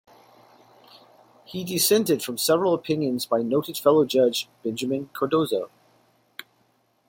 He 1.45 1.63
dissented 1.63 2.23
from 2.23 2.39
several 2.39 2.73
opinions 2.73 3.27
by 3.27 3.43
noted 3.43 3.77
fellow 3.77 4.03
judge 4.03 4.49
Benjamin 4.63 5.11
Cardozo. 5.13 5.69